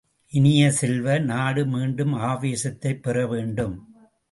[0.29, 3.95] இனிய செல்வ, நாடு மீண்டும் ஆவேசத்தைப் பெற வேண்டும்.